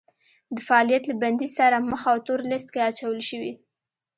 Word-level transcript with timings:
د 0.55 0.57
فعالیت 0.67 1.03
له 1.07 1.15
بندیز 1.21 1.51
سره 1.59 1.77
مخ 1.89 2.01
او 2.11 2.17
تور 2.25 2.39
لیست 2.51 2.67
کې 2.73 2.81
اچول 2.89 3.17
شوي 3.29 3.53